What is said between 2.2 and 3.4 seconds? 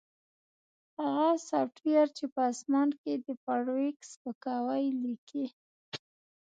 په اسمان کې د